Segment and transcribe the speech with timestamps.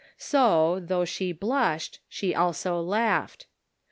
[0.17, 3.45] So, though she blushed, she also laughed.